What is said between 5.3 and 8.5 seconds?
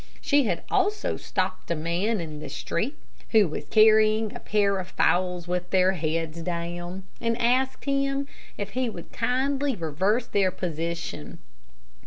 with their heads down, and asked him